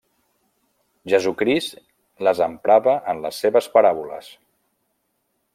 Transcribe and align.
Jesucrist 1.13 1.77
les 2.29 2.43
emprava 2.47 2.97
en 3.13 3.23
les 3.27 3.45
seves 3.45 3.71
paràboles. 3.77 4.35